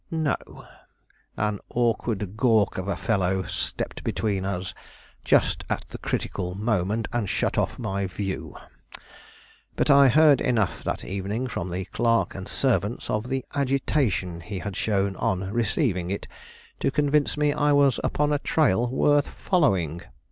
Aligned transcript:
"No; 0.09 0.35
an 1.37 1.59
awkward 1.69 2.35
gawk 2.35 2.79
of 2.79 2.87
a 2.87 2.95
fellow 2.97 3.43
stepped 3.43 4.03
between 4.03 4.45
us 4.45 4.73
just 5.23 5.63
at 5.69 5.85
the 5.89 5.99
critical 5.99 6.55
moment, 6.55 7.07
and 7.13 7.29
shut 7.29 7.55
off 7.55 7.77
my 7.77 8.07
view. 8.07 8.57
But 9.75 9.91
I 9.91 10.07
heard 10.07 10.41
enough 10.41 10.83
that 10.83 11.05
evening 11.05 11.45
from 11.45 11.69
the 11.69 11.85
clerk 11.85 12.33
and 12.33 12.47
servants, 12.47 13.11
of 13.11 13.29
the 13.29 13.45
agitation 13.53 14.41
he 14.41 14.57
had 14.57 14.75
shown 14.75 15.15
on 15.17 15.51
receiving 15.53 16.09
it, 16.09 16.27
to 16.79 16.89
convince 16.89 17.37
me 17.37 17.53
I 17.53 17.71
was 17.71 17.99
upon 18.03 18.33
a 18.33 18.39
trail 18.39 18.87
worth 18.89 19.27
following. 19.27 20.01